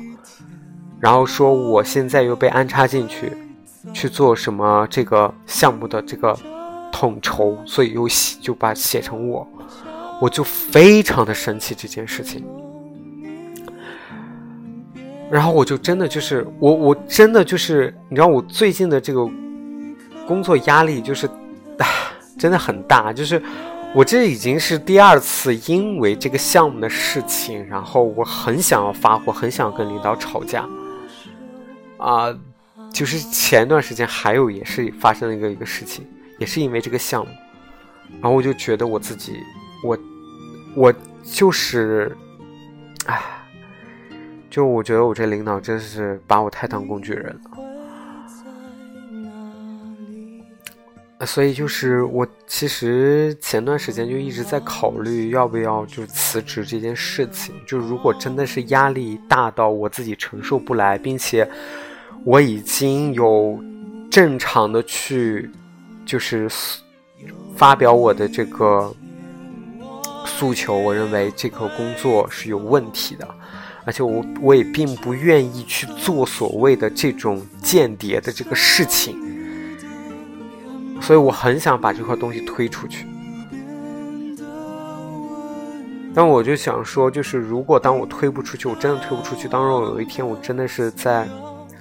[0.98, 3.31] 然后说我现在又被安插进去
[3.92, 6.35] 去做什么这个项目的这个
[6.90, 9.46] 统筹，所以又写就把写成我。
[10.18, 12.42] 我就非常的生气这件事情，
[15.31, 19.29] 然后我就真的就是我我真的就是你知道我最近的这个
[20.27, 21.27] 工作压力就是
[21.79, 21.85] 啊
[22.38, 23.42] 真的很大，就是
[23.95, 30.67] 我这已经是第二次因为这个项目的事情，然后我很想要发火，很想跟领导吵架
[31.99, 32.35] 啊，
[32.93, 36.07] 就是前段时间还有也是发生了一个一个事情，
[36.39, 37.31] 也是因为这个项目，
[38.21, 39.39] 然后我就觉得我自己
[39.85, 39.99] 我。
[40.75, 40.91] 我
[41.23, 42.17] 就是，
[43.05, 43.21] 唉，
[44.49, 47.41] 就我觉得我这领导真是把我太当工具人了，
[51.25, 57.55] 所以就是我其实前段时间就一直在考虑要不要就辞职这件事情。
[57.67, 61.49] 就如果真的是压力大到我自己承受不来，并且
[62.25, 63.59] 我已经有
[64.11, 65.51] 正常的去
[66.05, 66.49] 就是
[67.57, 68.95] 发表我的这个。
[70.25, 73.29] 诉求，我认为这个工作是有问题的，
[73.85, 79.17] 而且我我也并不愿意去做所谓的这种间谍的这个事情，
[81.03, 83.07] 所以我很想把这块东西推出去。
[86.15, 91.27] 但我就想说，就是如果当我推不出去，我真的推不出去，当若有一天我真的是在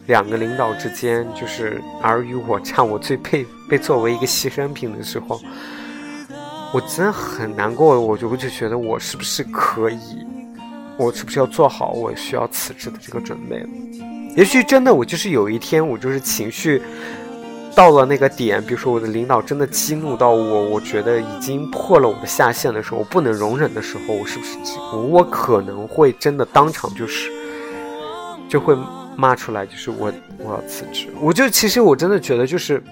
[0.08, 5.40] 两个领导之间，就是尔虞我诈，我最配被作为一个牺牲品的时候。
[6.74, 10.26] 我真的很难过，我就会就觉得我是不是可以，
[10.98, 13.62] 我是不是要做好我需要辞职的这个准备？
[14.38, 16.82] 也许真的，我就是有一天，我就是情绪
[17.76, 24.58] 到了那个点，比如说我的领导真的激怒到我，我觉得已经破了我的下限的时候，我不能容忍的时候，我是不是
[25.10, 27.32] 我可能会真的当场就是
[28.50, 28.78] 就会
[29.16, 31.08] 骂出来，就是我我要辞职？
[31.22, 32.84] 我就其实我真的觉得就是。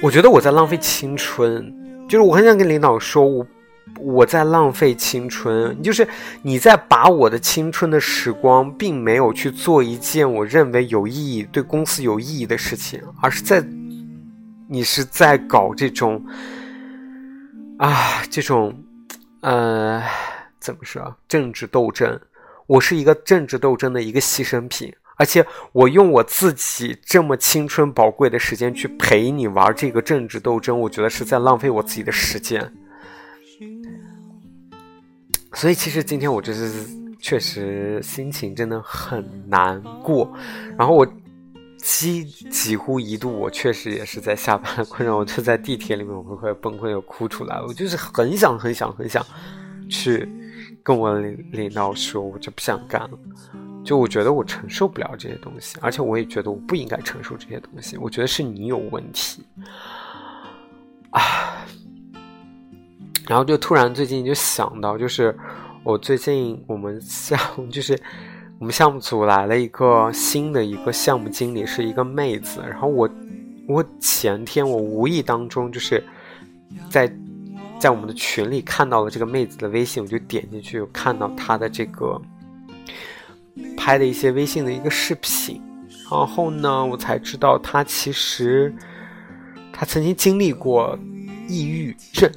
[0.00, 1.74] 我觉得我在浪费青春，
[2.08, 3.44] 就是我很想跟领导说，我
[3.98, 6.06] 我在浪费青春，就是
[6.42, 13.64] 你在把我的青春的时光，并没有去做一件我认为有意义、对公司有意义的事情，而是在
[14.68, 16.24] 你是在搞这种
[17.78, 18.84] 啊这种
[19.40, 20.02] 呃
[20.60, 22.20] 怎么说政治斗争？
[22.66, 24.94] 我是一个政治斗争的一个牺牲品。
[25.20, 32.72] 而且我用我自己这么青春宝贵的时间去陪你玩这个政治斗争，我觉得是在浪费我自己的时间。
[35.54, 36.86] 所以其实今天我就是
[37.20, 40.30] 确实心情真的很难过，
[40.76, 41.06] 然后我
[41.78, 49.24] 几几乎一度我确实也是在下班的困扰，我就在地铁里面我会快崩溃，要哭出来我就是很想很想很想
[49.88, 50.28] 去
[50.82, 53.18] 跟我领领导说，我就不想干了。
[53.84, 57.96] 就我觉得我承受不了这些东西，而且我也觉得我不应该承受这些东西。
[57.96, 59.42] 我觉得是你有问题
[61.10, 61.57] 啊！
[63.28, 65.36] 然后就突然最近就想到，就是
[65.84, 67.38] 我最近我们项
[67.70, 67.96] 就是
[68.58, 72.60] 我们项目组来了一个新的一个项目经理，是一个妹子。
[72.68, 73.08] 然后我
[73.68, 76.02] 我前天我无意当中就是
[76.90, 77.08] 在
[77.78, 82.20] 在我们的群里看到了这个妹子的微信，我就点进去看到她的这个。
[83.76, 85.60] 拍的一些微信的一个视频，
[86.08, 88.72] 然后呢，我才知道他其实
[89.72, 90.96] 他曾经经历过
[91.48, 92.30] 抑郁症，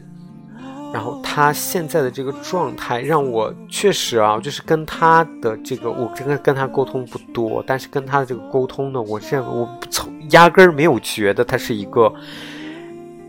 [0.94, 12.14] 然后他现在的这个状态让我确实啊，就是跟他的这个我跟跟他沟通不多，但是跟他的这个沟通呢，我认为我从压根儿没有觉得他是一个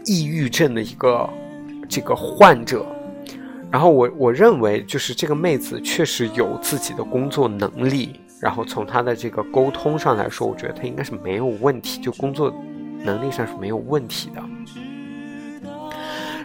[0.05, 1.29] 抑郁症的一个
[1.88, 2.85] 这个患者。
[3.71, 12.52] 然后我我认为就是这个妹子确实有自己的工作能力，然后从她的这个沟通上来说，我觉得她应该是没有问题，就工作
[13.02, 14.42] 能力上是没有问题的。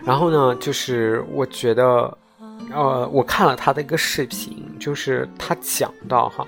[0.07, 2.17] 然后呢，就是我觉得，
[2.71, 6.47] 呃，我看了他的一个视频，就是他讲到哈，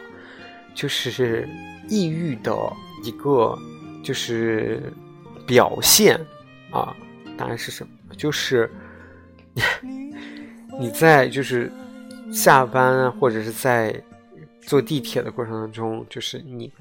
[0.73, 1.47] 就是
[1.89, 2.55] 抑郁的
[3.03, 3.57] 一个
[4.01, 4.81] 就是
[5.45, 6.15] 表现
[6.71, 6.95] 啊，
[7.37, 8.71] 当然是什么，就是。
[10.79, 11.69] 你在就是
[12.31, 14.01] 下班或者是在
[14.61, 16.71] 坐地铁的过程当中，就是你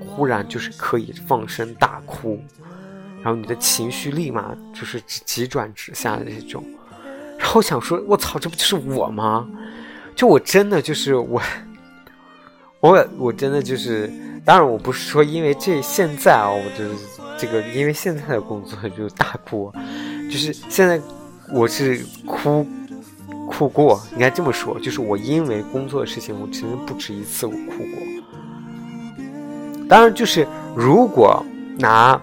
[0.00, 2.42] 忽然就是可以放声大哭，
[3.22, 6.64] 然后你的情绪立马就是急转直下的这种。
[7.38, 9.48] 然后想说，我操，这不就是我吗？
[10.14, 11.40] 就我真的就是我，
[12.80, 14.12] 我我真的就是，
[14.44, 16.94] 当然我不是说因为这现在啊，我就是
[17.38, 19.72] 这个因为现在的工作就大哭，
[20.30, 21.00] 就是现在
[21.52, 22.66] 我是哭。
[23.52, 27.98] 哭过，应该这么说，就是我因为工作的事情，我其实不止一次我哭过。
[29.88, 30.46] 当然，就是
[30.76, 31.44] 如果
[31.76, 32.20] 拿，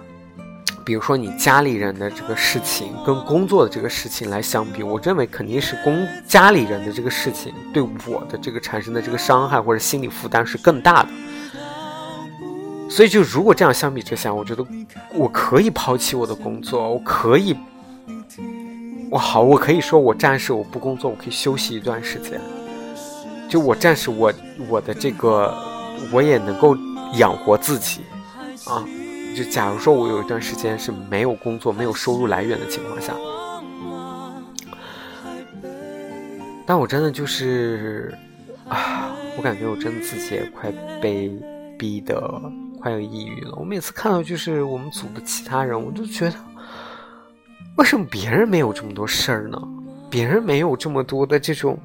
[0.88, 11.10] 比如说你家里人的这个事情跟工作的这个事情来相比，我认为肯定是工家里人的这个事情对我的这个产生的这个伤害或者心理负担是更大的。
[12.90, 14.66] 所以，就如果这样相比之下，我觉得
[15.14, 17.54] 我可以抛弃我的工作，我可以。
[19.12, 22.40] 我好，我可以说我暂时我不工作，我可以休息一段时间。
[23.50, 24.32] 就我暂时我
[24.70, 25.54] 我的这个
[26.14, 26.78] 我也能够
[27.16, 28.04] 养活自己
[28.64, 28.88] 啊。
[29.38, 33.14] 就假如说我有一段时间是没有工作、没有收入来源的情况下，
[36.66, 38.18] 但我真的就是
[38.68, 41.30] 啊，我感觉我真的自己也快被
[41.78, 42.20] 逼得
[42.82, 43.54] 快要抑郁了。
[43.58, 46.36] 我每次看到就是我们组的其他人，我都觉得。
[47.76, 49.62] 为什么别人没有这么多事儿呢？
[50.10, 51.78] 别人没有这么多的这种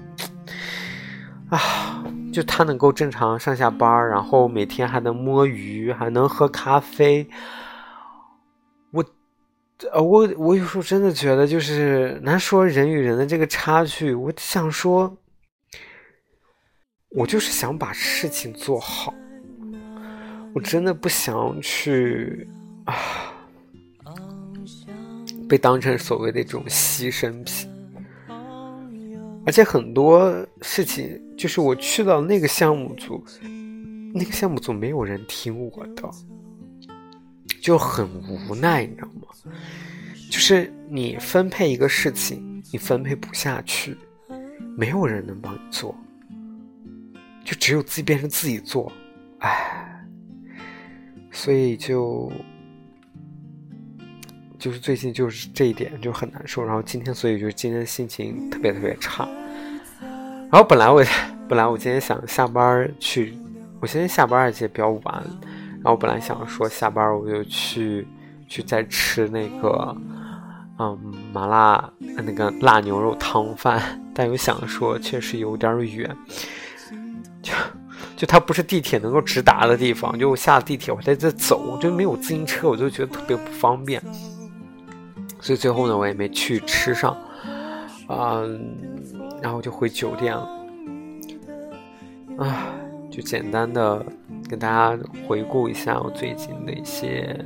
[1.51, 1.92] 啊，
[2.33, 7.29] 就他能够正常上下班，然后每天还能摸鱼，还能喝咖啡。
[8.91, 9.05] 我，
[9.93, 14.15] 呃，我我有时候真的觉得，就是难说人与人的这个差距。
[14.15, 15.17] 我想说，
[17.11, 19.13] 我就是想把事情做好，
[20.55, 22.49] 我真的不想去
[22.87, 22.95] 啊。
[25.49, 27.69] 被当成所谓的一种牺牲品，
[29.45, 33.21] 而且很多事情就是我去到那个项目组，
[34.15, 36.09] 那个项目组没有人听我的，
[37.61, 38.09] 就很
[38.49, 39.23] 无奈，你知道吗？
[40.31, 43.99] 就是你分配一个事情，你分配不下去，
[44.77, 45.93] 没有人能帮你做，
[47.45, 48.93] 就只有自己变成自己做，
[49.41, 50.01] 唉，
[51.33, 52.31] 所以就。
[54.61, 59.29] 就是最近就是这一点就很难受，然后今天所以就今天心情特别特别差，
[60.53, 61.03] 然后本来我
[61.49, 63.35] 本来我今天想下班去，
[63.81, 65.25] 我今天下班而且比较晚，
[65.83, 68.07] 然后本来想说下班我就去
[68.47, 69.97] 去再吃那个
[70.79, 70.99] 嗯
[71.33, 73.81] 麻辣那个辣牛肉汤饭，
[74.15, 76.15] 但又想说确实有点远，
[77.43, 77.55] 就
[78.15, 84.03] 就它不是地铁能够直达的地方，就我下了地铁我在这走，我就没有自行车，我就觉得特别不方便。
[85.41, 87.17] 所以最后呢，我也没去吃上，
[88.13, 88.77] 嗯，
[89.43, 90.49] 然后就回酒店了，
[92.39, 92.75] 啊，
[93.11, 94.05] 就简单的
[94.49, 97.39] 跟大家回顾一下我最近的一些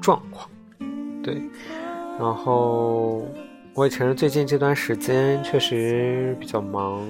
[0.00, 0.48] 状况，
[1.22, 1.40] 对，
[2.18, 3.26] 然后
[3.74, 7.06] 我也承认最近这段时间确实比较忙，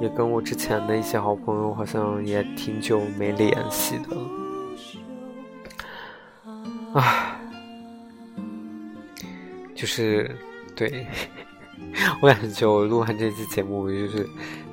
[0.00, 4.16] 也跟我之前的一些好朋友好像也挺久没联系的
[6.94, 7.38] 了，啊。
[9.74, 10.30] 就是，
[10.76, 11.04] 对
[12.20, 14.28] 我感觉我录完这期节目，我就是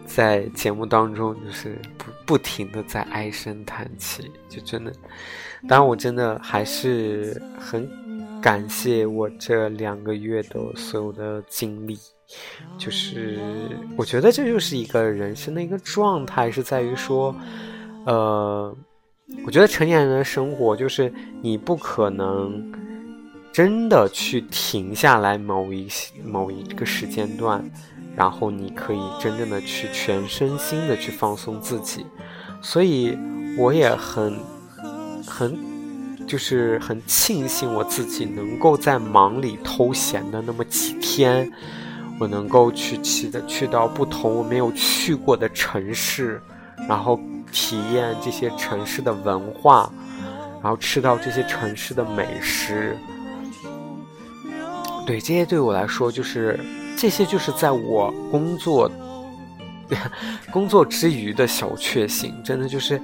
[0.05, 4.91] 在节目当中就是不不停的在唉声叹气，就真的，
[5.67, 7.89] 当然我真的还是很
[8.41, 11.97] 感谢我这两个月的所有的经历，
[12.77, 13.37] 就是
[13.97, 17.35] 我觉得这就是一个人生的一个状态，是在于说，
[18.05, 18.75] 呃，
[19.45, 22.71] 我觉得成年人的生活就是你不可能。
[23.51, 25.87] 真的去停下来某一
[26.23, 27.63] 某一个时间段，
[28.15, 32.05] 然后你可以真正的去全身心的去放松自己，
[32.61, 33.17] 所以
[33.57, 34.39] 我也很
[35.25, 35.57] 很
[36.27, 41.51] 就是很庆幸我自己能够在忙里偷闲的那么几天，
[42.19, 46.39] 我能够去去的去到不同我没有去过的城市，
[46.87, 47.19] 然后
[47.51, 49.91] 体验这些城市的文化，
[50.61, 52.95] 然后吃到这些城市的美食。
[55.09, 56.59] 对这些对我来说，就是
[56.95, 58.87] 这些就是在我工作
[60.53, 63.01] 工作之余的小确幸，真的就是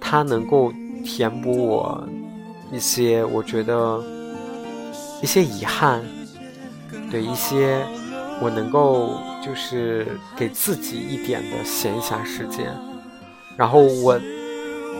[0.00, 0.72] 它能够
[1.04, 2.08] 填补我
[2.72, 4.02] 一些我觉得
[5.22, 6.02] 一些遗憾，
[7.08, 7.86] 对一些
[8.42, 12.66] 我能够就是给自己一点的闲暇时间，
[13.56, 14.20] 然后我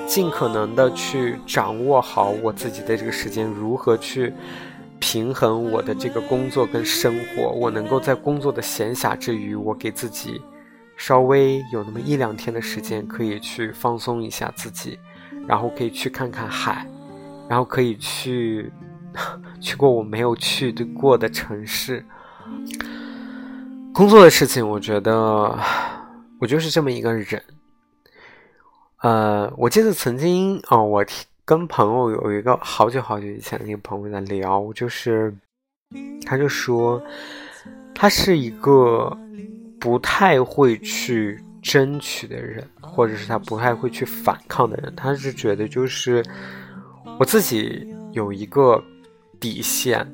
[0.06, 4.32] 尽可能的去掌握好我自己的这个时间，如何去。
[5.14, 10.42] 平衡我的这个工作跟生活，我能够在工作的闲暇之余，我给自己
[10.96, 14.98] 稍微有那么一两天的时间，可以去放松一下自己，
[15.46, 16.84] 然后可以去看看海，
[17.48, 18.72] 然后可以去
[19.62, 22.04] 去过我没有去过的城市。
[23.92, 25.56] 工作的事情，我觉得
[26.40, 27.40] 我就是这么一个人。
[29.02, 31.06] 呃，我记得曾经哦，我
[31.46, 35.34] 跟朋友有一个好久好久以前的一个朋友在聊，就是
[36.24, 37.02] 他就说
[37.94, 39.14] 他是一个
[39.78, 44.90] 不太会去争取的人，或者是他不太会去反抗的人。
[44.96, 46.24] 他是觉得就是
[47.18, 48.82] 我自己有一个
[49.38, 50.06] 底线。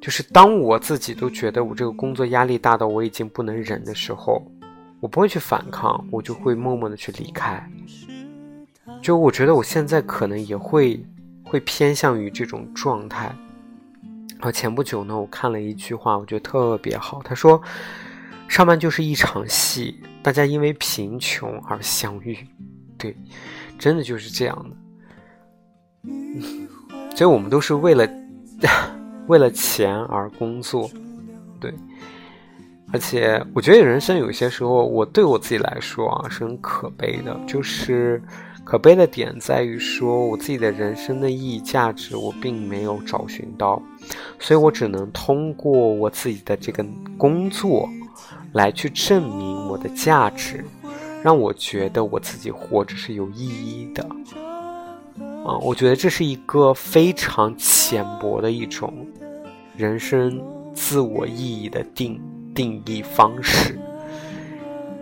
[0.00, 4.42] 就是当我自己都觉得我这个工作压力大到我已经不能忍的时候，
[4.98, 7.62] 我不会去反抗，我就会默默的去离开。
[9.02, 11.04] 就我觉得我现在可能也会
[11.44, 13.34] 会偏向于这种状态。
[14.32, 17.20] 然后前不久呢，我看了一句话，我觉得特别好。
[17.22, 17.60] 他说
[18.48, 22.38] ：“上班就是一场戏，大家因为贫穷而相遇。”
[22.96, 23.16] 对，
[23.78, 26.12] 真的就是这样的。
[27.16, 28.08] 所以我们都是为了。
[29.26, 30.90] 为了钱而工作，
[31.60, 31.72] 对，
[32.92, 38.20] 而且我觉得人生有些时候，我对我自己来说啊是很可悲的，就是
[38.64, 43.82] 可悲的点在于说，我自己的人生的意义价值我并没有找寻到，
[44.38, 46.84] 所以我只能通过我自己的这个
[47.18, 47.88] 工作
[48.52, 50.64] 来去证明我的价值，
[51.22, 54.06] 让我觉得我自己活着是有意义的。
[55.44, 58.94] 啊，我觉得这是一个非常浅薄的一种
[59.76, 60.40] 人生
[60.74, 62.20] 自我意义的定
[62.54, 63.76] 定义方式，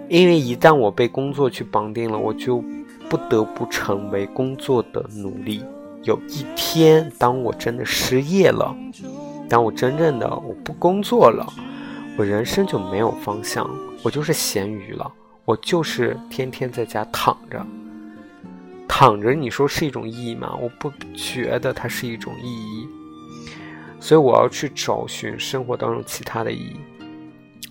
[0.08, 2.64] 因为一旦我被工作去绑定了，我就
[3.08, 5.64] 不得不成为工作的奴隶。
[6.04, 8.74] 有一天，当我真的失业了，
[9.48, 11.46] 当我真正的我不工作了，
[12.16, 13.68] 我人生就没有方向，
[14.02, 15.10] 我就是咸鱼了，
[15.44, 17.66] 我就是天天在家躺着。
[18.86, 20.56] 躺着，你说是一种意义吗？
[20.60, 22.88] 我不觉得它是一种意义，
[24.00, 26.76] 所以我要去找寻生活当中其他的意义。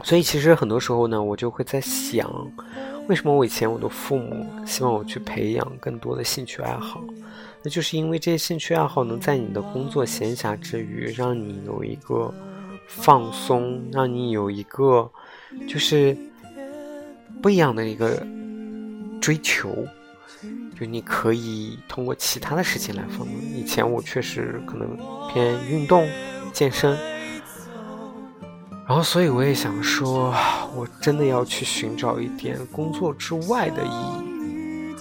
[0.04, 2.30] 所以其实很多时候呢，我就会在想，
[3.08, 7.01] 为什么我以前我的父母希望我去培养更多的兴趣爱好？
[7.64, 12.34] 那就是因为这些兴趣爱好能在你的工作闲暇之余，让你有一个
[12.88, 15.10] 放松，让你有一个
[15.68, 16.16] 就是
[17.41, 18.22] 不一样的一个
[19.22, 19.70] 追求。
[20.80, 23.28] 就你可以通过其他的事情来放松。
[23.55, 24.95] 以前我确实可能
[25.28, 26.08] 偏运动、
[26.53, 26.95] 健身，
[28.88, 30.34] 然后所以我也想说，
[30.74, 34.96] 我真的要去寻找一点工作之外的意义。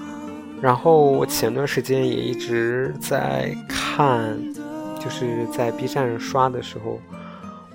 [0.60, 4.36] 然后我前段时间也一直在看，
[4.98, 6.98] 就是在 B 站上刷的时候，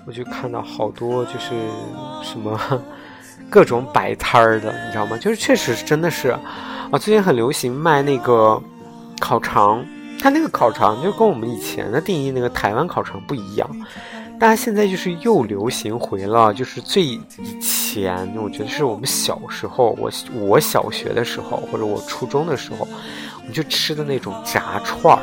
[0.06, 1.50] 我就看到好多就是
[2.22, 2.60] 什么
[3.48, 5.16] 各种摆摊儿的，你知道吗？
[5.16, 6.28] 就是确实真的是。
[6.28, 6.40] 啊，
[7.00, 8.62] 最近很流行卖那个
[9.18, 9.82] 烤肠，
[10.20, 13.70] 它那个烤肠就跟我们以前的定义那个台湾烤肠不一样。
[14.42, 17.20] 大家现在就是又流行回了，就是最以
[17.60, 22.78] 前，我觉得是我们小时候，我我小学的时候或者我初中的时候，
[23.38, 25.22] 我们就吃的那种炸串儿。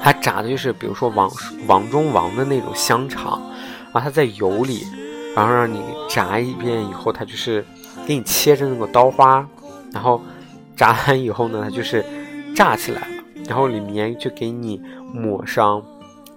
[0.00, 1.28] 它炸的就是比如说王
[1.66, 3.42] 王中王的那种香肠，
[3.92, 4.86] 然后它在油里，
[5.34, 7.66] 然后让你炸一遍以后，它就是
[8.06, 9.44] 给你切着那个刀花，
[9.92, 10.22] 然后。
[10.76, 12.04] 炸完以后呢，它就是
[12.54, 14.80] 炸起来了，然后里面就给你
[15.12, 15.80] 抹上，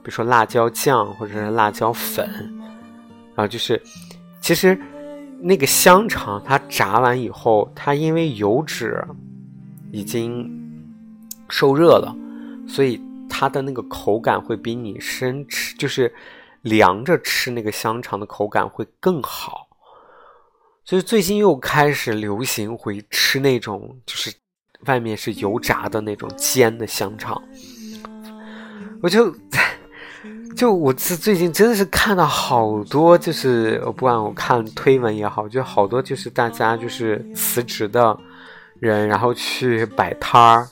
[0.07, 2.25] 比如说辣椒酱或者是辣椒粉，
[3.35, 3.81] 然后就是，
[4.39, 4.79] 其实
[5.41, 9.05] 那个香肠它炸完以后，它因为油脂
[9.91, 10.49] 已经
[11.49, 12.15] 受热了，
[12.65, 16.15] 所以它的那个口感会比你生吃，就是
[16.61, 19.67] 凉着吃那个香肠的口感会更好。
[20.85, 24.33] 所以最近又开始流行回吃那种，就是
[24.85, 27.43] 外面是油炸的那种煎的香肠。
[29.01, 29.29] 我就
[30.55, 38.17] 就我是最近真的是看到好多，就是我不管我看推文也好，就好多就是大家就是辞职的
[38.79, 40.67] 人，然后去摆摊儿，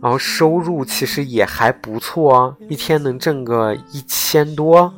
[0.00, 4.92] 然后收入其实也还不错，一天能挣个一千多，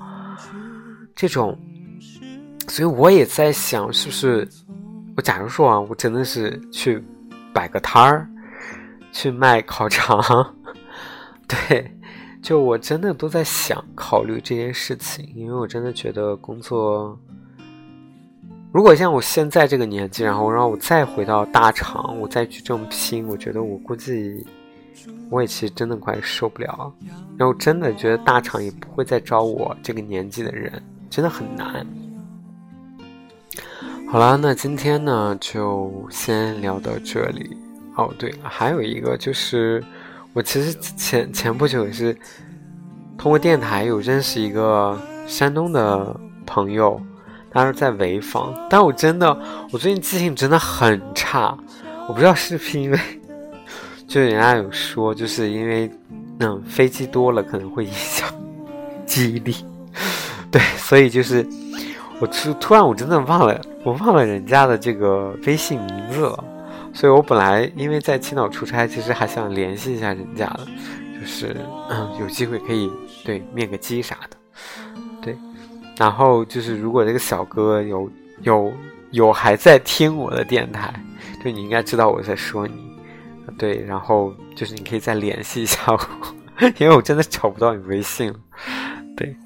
[1.14, 1.58] 这种。
[2.66, 4.48] 所以我也在想，是不是
[5.18, 7.04] 我假如说啊，我真的是去
[7.52, 8.26] 摆个摊儿，
[9.12, 10.56] 去卖烤肠，
[11.46, 11.94] 对，
[12.44, 17.18] 就我真的都在想考虑这件事情，因为我真的觉得工作，
[18.70, 24.46] 如果像我现在这个年纪，然后让我再回到大厂，我再去这么拼，我觉得我估计
[25.30, 26.92] 我也其实真的快受不了，
[27.38, 30.70] 然后真的觉得大厂也不会再招我这个年纪的人，
[31.08, 31.86] 真的很难。
[34.06, 37.56] 好了，那今天呢就先聊到这里。
[37.96, 39.82] 哦，对了，还有一个就是，
[40.34, 42.12] 我其实前前不久也是
[43.16, 46.14] 通过电台有认识一个山东的
[46.44, 47.00] 朋友，
[47.52, 49.36] 他是在潍坊，但我真的
[49.70, 51.56] 我最近记性真的很差，
[52.08, 52.98] 我不知道是不是因为，
[54.08, 55.88] 就人家有说，就是因为
[56.40, 58.28] 嗯飞机多了可能会影响
[59.06, 59.54] 记忆力，
[60.50, 61.46] 对，所以就是
[62.20, 66.44] 我突突然我真的忘了我忘了人家的这个微信名字了。
[66.94, 70.66] 所以我本来因为在青岛出差，其实还想联系一下人家的，
[71.20, 71.56] 就是
[71.90, 72.90] 嗯有机会可以
[73.24, 74.36] 对面个基啥的，
[75.20, 75.36] 对。
[75.96, 78.10] 然后就是如果这个小哥有
[78.42, 78.72] 有
[79.10, 80.94] 有还在听我的电台，
[81.44, 82.74] 就你应该知道我在说你，
[83.58, 83.84] 对。
[83.84, 85.98] 然后就是你可以再联系一下我，
[86.78, 88.38] 因为我真的找不到你微信了，
[89.16, 89.36] 对。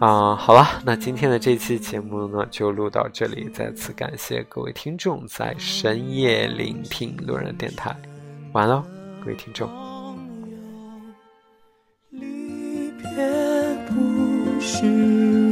[0.00, 3.48] 啊，好了，那今天的这期节目呢，就录到这里。
[3.54, 7.96] 再次感谢各位听众在深夜聆听路人电台，
[8.52, 8.84] 完了，
[9.20, 9.70] 各位听众。
[12.10, 13.08] 离别
[13.88, 15.43] 不是。